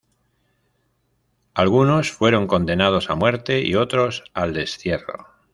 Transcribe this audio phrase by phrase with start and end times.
[1.53, 5.27] Algunos fueron condenados a muerte y otros al destierro.